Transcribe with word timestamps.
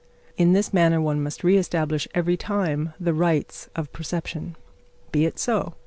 In 0.35 0.53
this 0.53 0.73
manner 0.73 0.99
one 0.99 1.21
must 1.21 1.43
re 1.43 1.57
establish 1.57 2.07
every 2.15 2.35
time 2.35 2.91
the 2.99 3.13
rights 3.13 3.69
of 3.75 3.93
perception. 3.93 4.55
Be 5.11 5.25
it 5.27 5.37
so. 5.37 5.75